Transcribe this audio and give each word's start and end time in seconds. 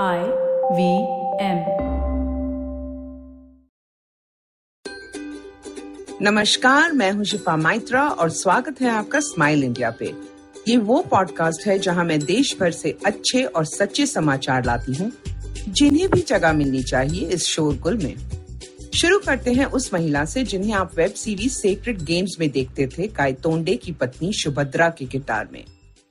I 0.00 0.18
V 0.72 0.84
M 1.44 1.58
नमस्कार, 6.22 6.92
मैं 6.92 7.10
हूँ 7.12 7.24
शिफा 7.24 7.56
माइत्रा 7.56 8.06
और 8.08 8.30
स्वागत 8.30 8.80
है 8.80 8.88
आपका 8.90 9.20
स्माइल 9.20 9.64
इंडिया 9.64 9.90
पे। 9.90 10.12
ये 10.68 10.76
वो 10.76 11.00
पॉडकास्ट 11.02 11.66
है 11.66 11.78
जहाँ 11.78 12.04
मैं 12.04 12.18
देश 12.20 12.56
भर 12.60 12.70
से 12.70 12.96
अच्छे 13.06 13.42
और 13.42 13.64
सच्चे 13.64 14.06
समाचार 14.06 14.64
लाती 14.64 14.94
हूँ, 14.94 15.10
जिन्हें 15.68 16.08
भी 16.10 16.20
जगह 16.20 16.52
मिलनी 16.52 16.82
चाहिए 16.82 17.28
इस 17.28 17.46
शोरगुल 17.46 17.98
में। 17.98 18.14
शुरू 18.94 19.18
करते 19.18 19.52
हैं 19.52 19.66
उस 19.66 19.92
महिला 19.94 20.24
से 20.24 20.44
जिन्हें 20.44 20.72
आप 20.74 20.98
वेब 20.98 21.12
सीरीज़ 21.16 21.52
सेक्रेट 21.52 22.02
गेम्स 22.02 22.36
में 22.40 22.50
देखते 22.50 22.86
थे 22.86 23.08
कायतोंडे 23.08 23.76
की 23.76 23.92
पत्नी 23.92 24.32
सुभद्रा 24.32 24.88
के 24.88 25.06
किरदार 25.06 25.48
में। 25.52 25.64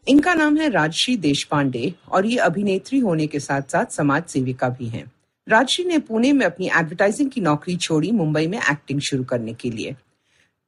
इनका 0.07 0.33
नाम 0.33 0.55
है 0.57 0.69
राजश्री 0.69 1.15
देश 1.17 1.43
पांडे 1.43 1.93
और 2.11 2.25
ये 2.25 2.37
अभिनेत्री 2.37 2.99
होने 2.99 3.25
के 3.27 3.39
साथ 3.39 3.61
साथ 3.61 3.85
समाज 3.85 4.23
सेविका 4.23 4.69
भी 4.69 4.87
हैं। 4.87 5.03
राजश्री 5.47 5.83
ने 5.85 5.97
पुणे 5.99 6.31
में 6.33 6.45
अपनी 6.45 6.67
एडवर्टाइजिंग 6.69 7.29
की 7.31 7.41
नौकरी 7.41 7.75
छोड़ी 7.77 8.11
मुंबई 8.11 8.47
में 8.47 8.57
एक्टिंग 8.59 8.99
शुरू 8.99 9.23
करने 9.23 9.53
के 9.53 9.69
लिए। 9.71 9.95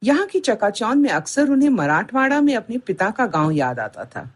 यहाँ 0.02 0.26
की 0.26 0.40
चकाचौंध 0.40 1.02
में 1.02 1.10
अक्सर 1.10 1.50
उन्हें 1.50 1.70
मराठवाड़ा 1.70 2.40
में 2.40 2.54
अपने 2.54 2.78
पिता 2.78 3.10
का 3.10 3.26
गाँव 3.26 3.50
याद 3.50 3.80
आता 3.80 4.04
था। 4.04 4.28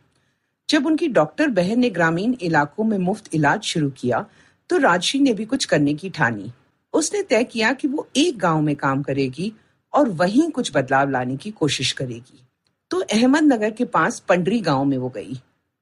जब 0.68 0.86
उनकी 0.86 1.08
डॉक्टर 1.08 1.48
बहन 1.50 1.80
ने 1.80 1.90
ग्रामीण 1.90 2.34
इलाकों 2.40 2.84
में 2.84 2.98
मुफ़्त 2.98 3.34
इलाज 3.34 3.62
शुरू 3.62 3.90
किया 3.90 4.24
तो 4.70 4.78
राजश्री 4.78 5.20
ने 5.20 5.34
भी 5.34 5.44
कुछ 5.44 5.64
करने 5.64 5.94
की 5.94 6.10
ठानी। 6.10 6.50
उसने 6.94 7.22
तय 7.22 7.44
किया 7.44 7.72
कि 7.72 7.88
वो 7.88 8.08
एक 8.16 8.38
गाँव 8.38 8.60
में 8.60 8.74
काम 8.76 9.02
करेगी 9.02 9.52
और 9.92 10.08
वहीं 10.10 10.50
कुछ 10.50 10.72
बदलाव 10.74 11.10
लाने 11.10 11.36
की 11.36 11.50
कोशिश 11.50 11.92
करेगी। 11.92 12.44
तो 12.90 13.00
अहमदनगर 13.00 13.70
के 13.70 13.84
पास 13.84 14.18
पंडरी 14.18 14.60
गाँव 14.60 14.84
में 14.84 14.98
वो 14.98 15.08
गई। 15.08 15.40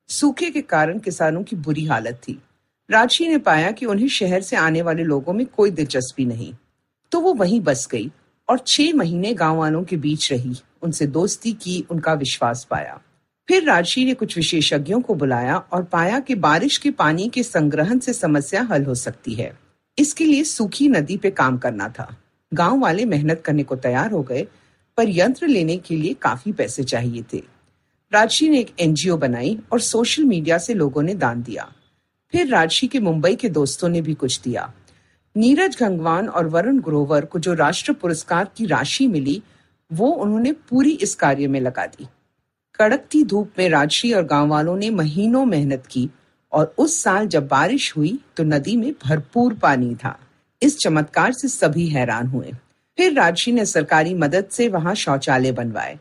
सूखे 0.08 0.50
के 0.50 0.60
कारण 0.60 0.98
किसानों 0.98 1.42
की 1.42 1.56
बुरी 1.56 1.84
हालत 1.84 2.20
थी। 2.28 2.42
राजशी 2.90 3.28
ने 3.28 3.38
पाया 3.38 3.70
कि 3.70 3.86
उन्हें 3.86 4.08
शहर 4.08 4.40
से 4.40 4.56
आने 4.56 4.82
वाले 4.82 5.04
लोगों 5.04 5.32
में 5.32 5.46
कोई 5.46 5.70
दिलचस्पी 5.70 6.24
नहीं। 6.24 6.54
तो 7.12 7.20
वो 7.20 7.34
वहीं 7.34 7.60
बस 7.60 7.88
गई 7.90 8.10
और 8.48 8.58
छह 8.58 8.94
महीने 8.94 9.34
गाँव 9.34 9.56
वालों 9.56 9.84
के 9.84 9.96
बीच 9.96 10.32
रही। 10.32 10.54
उनसे 10.82 11.06
दोस्ती 11.06 11.52
की, 11.52 11.86
उनका 11.90 12.12
विश्वास 12.12 12.66
पाया। 12.70 13.00
फिर 13.48 13.64
राजशी 13.64 14.04
ने 14.04 14.14
कुछ 14.14 14.36
विशेषज्ञों 14.36 15.00
को 15.00 15.14
बुलाया 15.14 15.56
और 15.56 15.82
पाया 15.82 16.20
कि 16.20 16.34
बारिश 16.34 16.78
के 16.78 16.90
पानी 16.90 17.28
के 17.28 17.42
संग्रहण 17.42 17.98
से 17.98 18.12
समस्या 18.12 18.62
हल 18.62 18.84
हो 18.84 18.94
सकती 18.94 19.34
है। 19.34 19.58
इसके 19.98 20.24
लिए 20.24 20.44
सूखी 20.44 20.88
नदी 20.88 21.16
पे 21.16 21.30
काम 21.30 21.58
करना 21.58 21.88
था। 21.88 22.16
गाँव 22.54 22.78
वाले 22.78 23.04
मेहनत 23.04 23.42
करने 23.44 23.62
को 23.62 23.76
तैयार 23.76 24.10
हो 24.10 24.22
गए 24.22 24.46
पर 24.96 25.08
यंत्र 25.08 25.46
लेने 25.46 25.76
के 25.76 25.96
लिए 25.96 26.14
काफ़ी 26.14 26.52
पैसे 26.52 26.84
चाहिए 26.84 27.24
थे। 27.32 27.42
राजशी 28.12 28.48
ने 28.48 28.60
एक 28.60 28.74
एनजीओ 28.80 29.16
बनाई 29.16 29.58
और 29.72 29.80
सोशल 29.80 30.24
मीडिया 30.24 30.58
से 30.58 30.74
लोगों 30.74 31.02
ने 31.02 31.14
दान 31.14 31.42
दिया। 31.42 31.72
फिर 32.32 32.46
राजशी 32.46 32.86
के 32.86 33.00
मुंबई 33.00 33.34
के 33.34 33.48
दोस्तों 33.48 33.88
ने 33.88 34.00
भी 34.00 34.14
कुछ 34.14 34.40
दिया। 34.40 34.72
नीरज 35.36 35.76
गंगवान 35.80 36.28
और 36.28 36.46
वरुण 36.46 36.80
ग्रोवर 36.80 37.24
को 37.24 37.38
जो 37.38 37.54
राष्ट्र 37.54 37.92
पुरस्कार 37.92 38.48
की 38.56 38.66
राशि 38.66 39.06
मिली, 39.06 39.42
वो 39.92 40.06
उन्होंने 40.06 40.52
पूरी 40.52 40.90
इस 40.90 41.14
कार्य 41.14 41.46
में 41.46 41.60
लगा 41.60 41.86
दी। 41.86 42.06
कड़कती 42.74 43.24
धूप 43.24 43.50
में 43.58 43.68
राजशी 43.68 44.12
और 44.12 44.24
गाँव 44.24 44.48
वालों 44.48 44.76
ने 44.76 44.90
महीनों 44.90 45.44
मेहनत 45.44 45.86
की 45.90 46.08
और 46.52 46.74
उस 46.78 47.02
साल 47.02 47.26
जब 47.26 47.48
बारिश 47.48 47.96
हुई 47.96 48.18
तो 48.36 48.44
नदी 48.44 48.76
में 48.76 48.92
भरपूर 49.04 49.54
पानी 49.54 49.94
था। 49.94 50.18
इस 50.62 50.78
चमत्कार 50.78 51.32
से 51.32 51.48
सभी 51.48 51.88
हैरान 51.88 52.26
हुए। 52.26 52.52
फिर 52.96 53.12
राजशी 53.12 53.52
ने 53.52 53.66
सरकारी 53.66 54.14
मदद 54.14 54.48
से 54.50 54.68
वहाँ 54.68 54.94
शौचालय 54.94 55.52
बनवाए। 55.52 55.98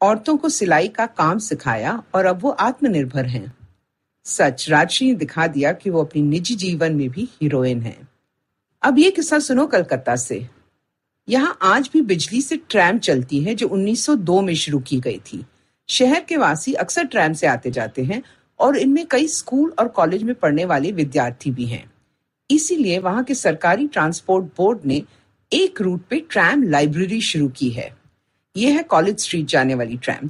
औरतों 0.00 0.36
को 0.36 0.48
सिलाई 0.48 0.88
का 0.88 1.06
काम 1.06 1.38
सिखाया 1.38 2.02
और 2.14 2.26
अब 2.26 2.42
वो 2.42 2.50
आत्मनिर्भर 2.50 3.26
हैं। 3.26 3.56
सच, 4.24 4.70
राजशी 4.70 5.06
ने 5.06 5.14
दिखा 5.14 5.46
दिया 5.46 5.72
कि 5.72 5.90
वो 5.90 6.04
अपनी 6.04 6.22
निजी 6.22 6.54
जीवन 6.54 6.92
में 6.92 7.10
भी 7.10 7.28
हीरोइन 7.42 7.82
है। 7.82 8.08
अब 8.82 8.98
ये 8.98 9.10
किस्सा 9.10 9.38
सुनो 9.38 9.66
कलकत्ता 9.66 10.16
से। 10.16 10.48
यहाँ 11.28 11.58
आज 11.62 11.90
भी 11.92 12.00
बिजली 12.00 12.42
से 12.42 12.56
ट्रैम 12.56 12.98
चलती 12.98 13.40
है, 13.40 13.54
जो 13.54 13.68
1902 13.68 14.40
में 14.40 14.54
शुरू 14.54 14.78
की 14.78 15.00
गई 15.00 15.18
थी। 15.18 15.46
शहर 15.88 16.20
के 16.20 16.36
वासी 16.36 16.72
अक्सर 16.72 17.04
ट्रैम 17.04 17.32
से 17.32 17.46
आते 17.46 17.70
जाते 17.70 18.04
हैं 18.04 18.22
और 18.58 18.76
इनमें 18.76 19.06
कई 19.06 19.28
स्कूल 19.28 19.74
और 19.78 19.88
कॉलेज 19.88 20.22
में 20.22 20.34
पढ़ने 20.34 20.64
वाले 20.64 20.92
विद्यार्थी 20.92 21.50
भी 21.50 21.66
हैं। 21.66 21.90
इसीलिए 22.50 22.98
वहाँ 22.98 23.24
के 23.24 23.34
सरकारी 23.34 23.88
ट्रांसपोर्ट 23.88 24.44
बोर्ड 24.44 24.80
ने 24.84 25.02
एक 25.52 25.80
रूट 25.80 26.00
पे 26.10 26.18
ट्रैम 26.30 26.62
लाइब्रेरी 26.62 27.20
शुरू 27.20 27.48
की 27.48 27.68
है। 27.70 27.90
यह 28.56 28.76
है 28.76 28.82
कॉलेज 28.84 29.20
स्ट्रीट 29.20 29.46
जाने 29.46 29.74
वाली 29.74 29.96
ट्रैम 29.96 30.28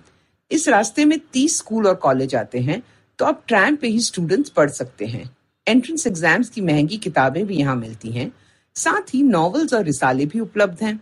इस 0.50 0.68
रास्ते 0.68 1.04
में 1.04 1.18
तीस 1.32 1.56
स्कूल 1.58 1.86
और 1.86 1.94
कॉलेज 1.96 2.34
आते 2.34 2.58
हैं 2.60 2.82
तो 3.18 3.24
अब 3.24 3.42
ट्रैम 3.48 3.76
पे 3.76 3.88
ही 3.88 4.00
स्टूडेंट्स 4.00 4.50
पढ़ 4.50 4.70
सकते 4.70 5.06
हैं। 5.06 5.28
एंट्रेंस 5.66 6.06
एग्ज़ाम्स 6.06 6.48
की 6.48 6.60
महँगी 6.60 6.96
किताबें 6.98 7.44
भी 7.46 7.56
यहाँ 7.56 7.76
मिलती 7.76 8.10
हैं। 8.10 8.30
साथ 8.76 9.14
ही 9.14 9.22
नॉवेल्स 9.24 9.74
और 9.74 9.84
रिसाले 9.84 10.26
भी 10.26 10.40
उपलब्ध 10.40 10.82
हैं। 10.82 10.98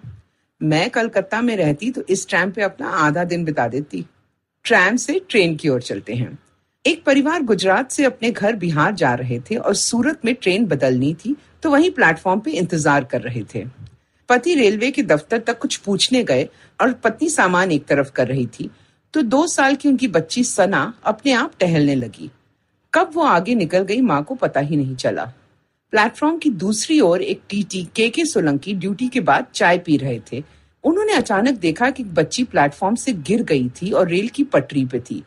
मैं 0.61 0.89
कलकत्ता 0.91 1.41
में 1.43 1.57
रहती 1.57 1.91
तो 1.91 2.03
इस 2.09 2.27
ट्रैम 2.29 2.51
पे 2.51 2.63
अपना 2.63 2.91
आधा 2.99 3.25
दिन 3.27 3.45
बिता 3.45 3.69
देती। 3.69 4.05
ट्रैम 4.65 4.97
से 4.99 5.21
ट्रेन 5.31 5.57
की 5.57 5.69
ओर 5.69 5.83
चलते 5.83 6.15
हैं। 6.15 6.37
एक 6.85 7.05
परिवार 7.05 7.43
गुजरात 7.45 7.91
से 7.91 8.05
अपने 8.05 8.31
घर 8.31 8.57
बिहार 8.57 8.95
जा 8.95 9.15
रहे 9.15 9.41
थे 9.41 9.57
और 9.57 9.75
सूरत 9.77 10.25
में 10.25 10.35
ट्रेन 10.35 10.67
बदलनी 10.67 11.15
थी 11.17 11.37
तो 11.63 11.71
वहीं 11.71 11.91
प्लेटफॉर्म 11.93 12.41
पे 12.41 12.51
इंतज़ार 12.53 13.05
कर 13.05 13.21
रहे 13.23 13.43
थे। 13.55 13.65
पति 14.29 14.55
रेलवे 14.55 14.91
के 14.91 15.03
दफ्तर 15.03 15.39
तक 15.39 15.59
कुछ 15.59 15.77
पूछने 15.77 16.23
गए 16.25 16.49
और 16.81 16.93
पत्नी 16.95 17.29
सामान 17.29 17.73
एक 17.73 17.85
तरफ़ 17.87 18.11
कर 18.13 18.29
रही 18.29 18.47
थी 18.51 18.71
तो 19.15 19.23
दो 19.23 19.47
साल 19.47 19.75
की 19.75 19.89
उनकी 19.89 20.09
बच्ची 20.09 20.45
सना 20.45 20.93
अपने 21.05 21.33
आप 21.33 21.53
टहलने 21.61 21.95
लगी। 21.95 22.31
कब 22.93 23.11
वो 23.15 23.23
आगे 23.23 23.55
निकल 23.55 23.83
गई 23.83 24.01
माँ 24.01 24.23
को 24.25 24.35
पता 24.35 24.61
ही 24.61 24.77
नहीं 24.77 24.95
चला। 24.97 25.25
प्लेटफॉर्म 25.93 26.39
की 26.39 26.51
दूसरी 26.51 27.01
ओर 27.01 27.23
एक 27.23 27.41
टीटी 27.49 27.83
के 27.97 28.09
के 28.11 28.25
सोलंकी 28.25 28.75
ड्यूटी 28.75 29.09
के 29.09 29.21
बाद 29.21 29.47
चाय 29.55 29.79
पी 29.79 29.97
रहे 29.97 30.21
थे। 30.33 30.43
उन्होंने 30.85 31.13
अचानक 31.13 31.59
देखा 31.59 31.91
कि 31.91 32.05
बच्ची 32.05 32.45
प्लेटफॉर्म 32.45 32.95
से 32.95 33.13
गिर 33.13 33.43
गई 33.43 33.69
थी 33.77 33.91
और 33.91 34.09
रेल 34.09 34.29
की 34.29 34.45
पटरी 34.45 34.85
पे 34.85 35.01
थी, 35.01 35.23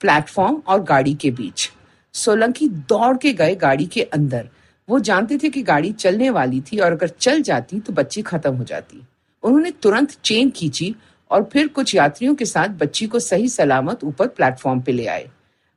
प्लेटफॉर्म 0.00 0.62
और 0.66 0.82
गाड़ी 0.82 1.14
के 1.14 1.30
बीच। 1.30 1.70
सोलंकी 2.14 2.68
दौड़ 2.68 3.16
के 3.16 3.32
गए 3.32 3.54
गाड़ी 3.56 3.86
के 3.86 4.02
अंदर। 4.02 4.48
वो 4.88 4.98
जानते 4.98 5.38
थे 5.38 5.48
कि 5.48 5.62
गाड़ी 5.62 5.92
चलने 5.92 6.30
वाली 6.30 6.60
थी 6.60 6.78
और 6.78 6.92
अगर 6.92 7.08
चल 7.08 7.42
जाती 7.42 7.80
तो 7.80 7.92
बच्ची 7.92 8.22
खत्म 8.22 8.54
हो 8.54 8.64
जाती। 8.64 9.02
उन्होंने 9.42 9.70
तुरंत 9.70 10.16
चेन 10.24 10.50
खींची 10.50 10.94
और 11.30 11.48
फिर 11.52 11.68
कुछ 11.68 11.94
यात्रियों 11.94 12.34
के 12.34 12.44
साथ 12.44 12.68
बच्ची 12.68 13.06
को 13.06 13.18
सही 13.18 13.48
सलामत 13.48 14.04
ऊपर 14.04 14.28
प्लेटफॉर्म 14.28 14.80
पे 14.80 14.92
ले 14.92 15.06
आए। 15.06 15.28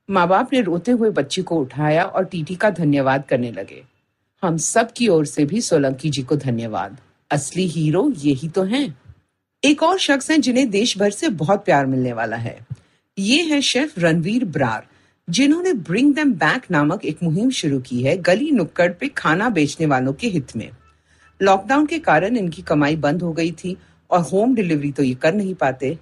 माँ 0.10 0.28
बाप 0.28 0.54
ने 0.54 0.62
रोते 0.62 0.92
हुए 0.92 1.10
बच्ची 1.10 1.42
को 1.42 1.56
उठाया 1.56 2.04
और 2.04 2.26
टीटी 2.26 2.56
का 2.56 2.70
धन्यवाद 2.70 3.24
करने 3.30 3.52
लगे। 3.52 3.84
हम 4.44 4.58
सब 4.58 4.92
की 4.92 5.08
ओर 5.08 5.26
से 5.26 5.46
भी 5.46 5.62
सोलंकी 5.62 6.10
जी 6.10 6.24
को 6.24 6.36
धन्यवाद। 6.36 6.98
असली 7.32 7.68
हीरो 7.68 8.14
यही 8.18 8.50
तो 8.50 8.64
हैं। 8.64 9.02
एक 9.64 9.84
और 9.84 10.00
शख्स 10.00 10.32
हैं 10.32 10.42
जिन्हें 10.42 10.70
देश 10.70 10.98
भर 10.98 11.12
से 11.12 11.30
बहुत 11.30 11.66
प्यार 11.66 11.86
मिलने 11.86 12.14
वाला 12.14 12.36
है। 12.36 12.60
ये 13.18 13.42
है 13.42 13.62
शेफ 13.62 14.00
रणवीर 14.00 14.46
ब्रार। 14.46 14.88
जिन्होंने 15.32 15.72
ब्रिंग 15.88 16.14
देम 16.16 16.32
बैक 16.34 16.62
नामक 16.72 17.04
एक 17.06 17.18
मुहिम 17.24 17.50
शुरू 17.50 17.80
की 17.80 18.02
है 18.04 18.16
गली 18.20 18.50
नुक्कड़ 18.52 18.92
पे 18.92 19.08
खाना 19.08 19.48
बेचने 19.50 19.86
वालों 19.86 20.14
के 20.14 20.28
हित 20.28 20.56
में। 20.56 20.70
लॉकडाउन 21.40 21.86
के 21.86 22.00
कारण 22.00 22.38
इनकी 22.38 22.62
कमाई 22.62 22.96
बंद 22.96 23.22
हो 23.22 23.32
गई 23.34 23.52
थी 23.54 23.76
और 24.10 24.22
होम 24.22 24.56
डिलीवरी 24.56 24.92
तो 24.92 25.04
ये 25.04 25.14
कर 25.14 25.34
नहीं 25.34 25.54
पाते। 25.56 25.98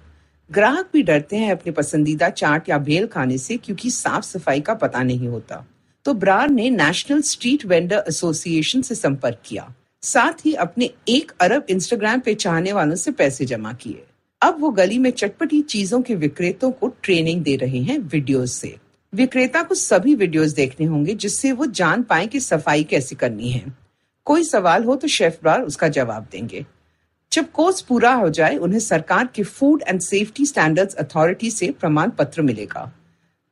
ग्राहक 0.50 0.88
भी 0.92 1.02
डरते 1.02 1.36
हैं 1.36 1.52
अपने 1.52 1.72
पसंदीदा 1.72 2.30
चाट 2.30 2.68
या 2.68 2.78
भेल 2.80 3.06
खाने 3.06 3.38
से 3.38 3.56
क्योंकि 3.56 3.90
साफ़ 3.90 4.24
सफ़ाई 4.24 4.60
का 4.60 4.74
पता 4.74 5.02
नहीं 5.02 5.28
होता। 5.28 5.64
तो 6.06 6.14
ब्रार 6.16 6.50
ने 6.50 6.68
नेशनल 6.70 7.22
स्ट्रीट 7.22 7.66
वेंडर 7.66 8.04
एसोसिएशन 8.08 8.82
से 8.82 8.94
संपर्क 8.94 9.40
किया। 9.44 9.72
साथ 10.02 10.46
ही 10.46 10.54
अपने 10.58 10.90
एक 11.08 11.32
अरब 11.40 11.66
इंस्टाग्राम 11.70 12.20
पे 12.20 12.34
चाहने 12.36 12.72
वालों 12.72 12.96
से 12.96 13.10
पैसे 13.12 13.44
जमा 13.46 13.72
किए। 13.72 14.04
अब 14.42 14.60
वो 14.60 14.70
गली 14.74 14.98
में 14.98 15.10
चटपटी 15.10 15.62
चीज़ों 15.62 16.02
के 16.02 16.14
विक्रेतों 16.16 16.70
को 16.70 16.94
ट्रेनिंग 17.02 17.42
दे 17.42 17.56
रहे 17.56 17.80
हैं 17.80 17.98
वीडियोस 18.00 18.52
से। 18.52 18.76
विक्रेता 19.14 19.62
को 19.62 19.74
सभी 19.74 20.14
वीडियोस 20.14 20.50
देखने 20.50 20.86
होंगे 20.86 21.14
जिससे 21.14 21.52
वो 21.52 21.66
जान 21.66 22.02
पाए 22.02 22.26
कि 22.26 22.40
सफ़ाई 22.40 22.84
कैसे 22.84 23.14
करनी 23.14 23.50
है। 23.50 23.76
कोई 24.24 24.44
सवाल 24.44 24.84
हो 24.84 24.96
तो 24.96 25.08
शेफ 25.08 25.38
ब्रार 25.42 25.62
उसका 25.62 25.88
जवाब 25.88 26.26
देंगे। 26.32 26.66
जब 27.32 27.50
कोर्स 27.50 27.80
पूरा 27.80 28.14
हो 28.14 28.30
जाए, 28.30 28.56
उन्हें 28.56 28.80
सरकार 28.80 29.28
के 29.34 29.42
food 29.42 29.82
and 29.88 30.00
safety 30.00 30.46
standards 30.46 30.94
authority 30.94 31.50
से 31.50 31.70
प्रमाण 31.70 32.10
पत्र 32.10 32.42
मिलेगा। 32.42 32.92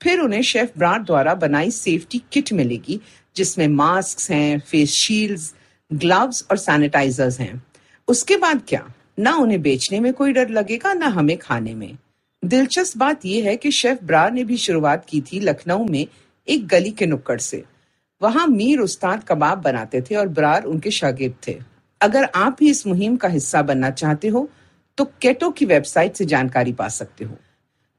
फिर 0.03 0.21
उन्हें 0.21 0.43
शेफ 0.43 0.73
ब्रार 0.79 1.03
द्वारा 1.03 1.35
बनाई 1.35 1.71
सेफ्टी 1.71 2.23
किट 2.33 2.53
मिलेगी, 2.53 3.00
जिसमें 3.37 3.69
मास्क 3.69 4.31
हैं, 4.31 4.61
फेस 4.61 4.91
शील्ड्स, 4.91 5.55
ग्लव्स 5.93 6.47
और 6.50 6.56
सैनिटाइजर्स 6.56 7.41
हैं। 7.41 7.62
उसके 8.09 8.37
बाद 8.37 8.62
क्या? 8.69 8.93
ना 9.19 9.37
उन्हें 9.37 9.62
बेचने 9.62 10.00
में 10.00 10.12
कोई 10.12 10.33
डर 10.33 10.49
लगेगा, 10.49 10.94
ना 10.94 11.06
हमें 11.06 11.38
खाने 11.38 11.75
में। 11.75 11.99
दिलचस्प 12.43 12.96
बात 12.99 13.25
यह 13.26 13.44
है 13.44 13.56
कि 13.56 13.70
शेफ 13.70 13.99
ब्रार 14.02 14.31
ने 14.32 14.43
भी 14.44 14.56
शुरुआत 14.56 15.05
की 15.05 15.20
थी 15.23 15.40
लखनऊ 15.40 15.85
में 15.85 16.06
एक 16.49 16.67
गली 16.67 16.90
के 16.90 17.06
नुक्कड़ 17.06 17.38
से। 17.38 17.62
वहाँ 18.20 18.46
मीर 18.46 18.79
उस्ताद 18.81 19.25
कबाब 19.29 19.58
बनाते 19.62 20.00
थे 20.00 20.14
और 20.14 20.29
ब्रार 20.29 20.64
उनके 20.64 20.90
शागिर्द 20.90 21.35
थे। 21.46 21.56
अगर 22.00 22.29
आप 22.35 22.56
भी 22.61 22.70
इस 22.70 22.87
मुहिम 22.87 23.17
का 23.17 23.29
हिस्सा 23.29 23.62
बनना 23.62 23.90
चाहते 23.93 24.29
हो 24.29 24.49
तो 24.99 25.05
केटो 25.23 25.50
की 25.50 25.64
वेबसाइट 25.64 26.14
से 26.14 26.25
जानकारी 26.25 26.73
पा 26.73 26.88
सकते 26.88 27.25
हो। 27.25 27.37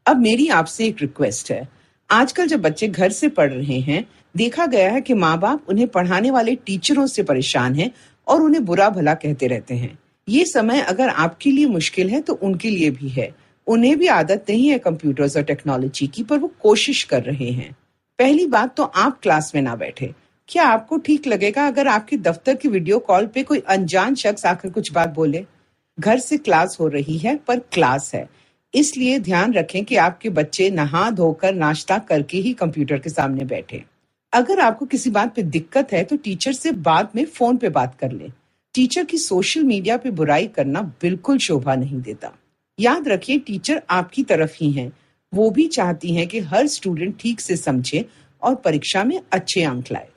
अब 0.05 0.17
मेरी 0.17 0.47
आपसे 0.49 0.85
एक 0.85 1.01
रिक्वेस्ट 1.01 1.51
है। 1.51 1.67
आजकल 2.09 2.47
जब 2.47 2.61
बच्चे 2.61 2.87
घर 2.87 3.11
से 3.11 3.27
पढ़ 3.29 3.51
रहे 3.51 3.79
हैं, 3.79 4.05
देखा 4.35 4.65
गया 4.65 4.91
है 4.91 5.01
कि 5.01 5.13
माँ 5.15 5.37
बाप 5.39 5.69
उन्हें 5.69 5.87
पढ़ाने 5.87 6.31
वाले 6.31 6.55
टीचरों 6.57 7.05
से 7.07 7.23
परेशान 7.23 7.75
हैं 7.75 7.91
और 8.27 8.41
उन्हें 8.41 8.63
बुरा 8.65 8.89
भला 8.89 9.13
कहते 9.15 9.47
रहते 9.47 9.75
हैं। 9.75 9.97
ये 10.27 10.45
समय 10.45 10.81
अगर 10.81 11.09
आपके 11.09 11.51
लिए 11.51 11.65
मुश्किल 11.67 12.09
है 12.09 12.21
तो 12.21 12.33
उनके 12.33 12.69
लिए 12.69 12.89
भी 12.91 13.09
है। 13.09 13.29
उन्हें 13.67 13.97
भी 13.99 14.07
आदत 14.07 14.45
नहीं 14.49 14.69
है 14.69 14.79
कंप्यूटर्स 14.79 15.37
और 15.37 15.43
टेक्नोलॉजी 15.43 16.07
की, 16.07 16.23
पर 16.23 16.37
वो 16.37 16.51
कोशिश 16.61 17.03
कर 17.03 17.23
रहे 17.23 17.51
हैं। 17.51 17.75
पहली 18.19 18.45
बात 18.47 18.75
तो 18.75 18.83
आप 18.83 19.19
क्लास 19.21 19.51
में 19.55 19.61
ना 19.61 19.75
बैठे। 19.75 20.13
क्या 20.47 20.63
आपको 20.63 20.97
ठीक 20.97 21.27
लगेगा 21.27 21.67
अगर 21.67 21.87
आपके 21.87 22.17
दफ्तर 22.17 22.55
की 22.55 22.67
वीडियो 22.67 22.99
कॉल 22.99 23.27
पे 23.27 23.43
कोई 23.43 23.59
अनजान 23.59 24.15
शख्स 24.15 24.45
आकर 24.45 24.69
कुछ 24.69 24.91
बात 24.91 25.09
बोले? 25.09 25.45
घर 25.99 26.19
से 26.19 26.37
क्लास 26.37 26.77
हो 26.79 26.87
रही 26.87 27.17
है, 27.17 27.35
पर 27.35 27.59
क्लास 27.59 28.15
है। 28.15 28.29
इसलिए 28.73 29.19
ध्यान 29.19 29.53
रखें 29.53 29.85
कि 29.85 29.95
आपके 29.95 30.29
बच्चे 30.29 30.69
नहा 30.69 31.09
धोकर 31.11 31.53
नाश्ता 31.53 31.97
करके 31.97 32.37
ही 32.37 32.53
कंप्यूटर 32.53 32.99
के 32.99 33.09
सामने 33.09 33.45
बैठे। 33.45 33.83
अगर 34.33 34.59
आपको 34.59 34.85
किसी 34.85 35.09
बात 35.09 35.35
पे 35.35 35.43
दिक्कत 35.43 35.93
है 35.93 36.03
तो 36.03 36.15
टीचर 36.15 36.53
से 36.53 36.71
बाद 36.71 37.09
में 37.15 37.25
फ़ोन 37.25 37.57
पे 37.57 37.69
बात 37.69 37.95
कर 37.95 38.11
लें। 38.11 38.31
टीचर 38.73 39.03
की 39.03 39.17
सोशल 39.17 39.63
मीडिया 39.63 39.97
पे 39.97 40.11
बुराई 40.11 40.47
करना 40.47 40.81
बिल्कुल 40.81 41.37
शोभा 41.37 41.75
नहीं 41.75 42.01
देता। 42.01 42.31
याद 42.79 43.07
रखिए, 43.07 43.39
टीचर 43.39 43.81
आपकी 43.89 44.23
तरफ़ 44.23 44.51
ही 44.61 44.71
हैं। 44.71 44.91
वो 45.33 45.49
भी 45.49 45.67
चाहती 45.67 46.15
हैं 46.15 46.27
कि 46.27 46.39
हर 46.39 46.67
स्टूडेंट 46.67 47.19
ठीक 47.19 47.39
से 47.41 47.57
समझे 47.57 48.09
और 48.41 48.55
परीक्षा 48.55 49.03
में 49.03 49.19
अच्छे 49.31 49.63
अंक 49.63 49.85
लाए। 49.91 50.07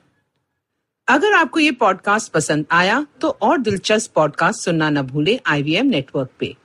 अगर 1.07 1.33
आपको 1.33 1.59
ये 1.59 1.71
पॉडकास्ट 1.71 2.31
पसंद 2.31 2.65
आया 2.71 3.07
तो 3.21 3.29
और 3.29 3.57
दिलचस्प 3.57 4.13
पॉडकास्ट 4.13 4.61
सुनना 4.61 4.89
न 4.89 5.01
भूलें 5.01 5.39
आईवीएम 5.45 5.85
नेटवर्क 5.85 6.29
पे। 6.39 6.55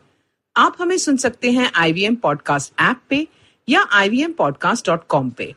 आप 0.56 0.76
हमें 0.78 0.98
सुन 0.98 1.16
सकते 1.16 1.50
हैं 1.52 1.70
आईवीएम 1.74 2.14
पॉडकास्ट 2.14 2.72
ऐप 2.80 3.00
पे 3.08 3.28
या 3.68 3.86
ivmpodcast.com 4.02 5.30
पे। 5.30 5.54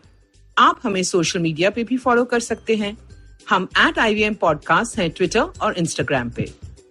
आप 0.57 0.79
हमें 0.83 1.03
सोशल 1.03 1.39
मीडिया 1.39 1.69
पे 1.69 1.83
भी 1.83 1.97
फॉलो 1.97 2.25
कर 2.25 2.39
सकते 2.39 2.75
हैं। 2.75 2.97
हम 3.49 3.67
एट 3.77 3.99
आई 3.99 4.29
पॉडकास्ट 4.29 4.99
हैं 4.99 5.09
ट्विटर 5.09 5.39
और 5.39 5.77
इंस्टाग्राम 5.77 6.29
पे। 6.29 6.70